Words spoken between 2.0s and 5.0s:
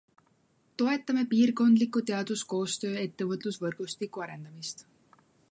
teaduskoostöö ettevõtlusvõrgustiku arendamist.